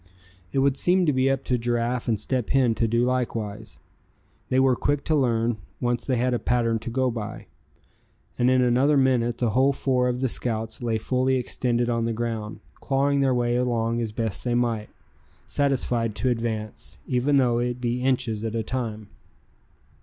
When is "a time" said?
18.55-19.07